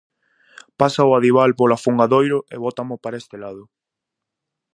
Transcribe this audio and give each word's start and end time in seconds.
Pasa 0.79 1.07
o 1.09 1.11
adival 1.17 1.51
polo 1.59 1.75
afungadoiro 1.77 2.39
e 2.53 2.55
bótamo 2.63 2.93
para 3.03 3.19
este 3.21 3.35
lado. 3.43 3.63